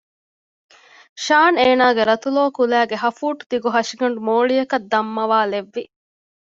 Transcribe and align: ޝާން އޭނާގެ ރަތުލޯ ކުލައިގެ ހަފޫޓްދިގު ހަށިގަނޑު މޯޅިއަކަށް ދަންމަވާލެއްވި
ޝާން 1.23 1.57
އޭނާގެ 1.61 2.03
ރަތުލޯ 2.09 2.43
ކުލައިގެ 2.57 2.97
ހަފޫޓްދިގު 3.03 3.67
ހަށިގަނޑު 3.75 4.19
މޯޅިއަކަށް 4.27 4.87
ދަންމަވާލެއްވި 4.91 5.83